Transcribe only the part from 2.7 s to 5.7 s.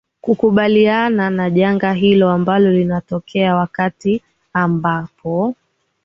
linatokea wakti ambapo